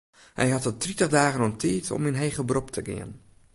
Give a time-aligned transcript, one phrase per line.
[0.39, 3.11] Hy hat it tritich dagen oan tiid om yn heger berop te gean.